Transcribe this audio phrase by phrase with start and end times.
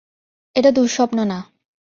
[0.55, 1.37] এটা দুঃস্বপ্ন না।